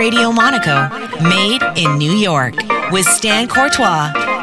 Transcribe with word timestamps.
Radio 0.00 0.32
Monaco, 0.32 0.88
made 1.20 1.60
in 1.76 1.98
New 1.98 2.12
York, 2.12 2.54
with 2.90 3.04
Stan 3.04 3.46
Courtois. 3.46 4.39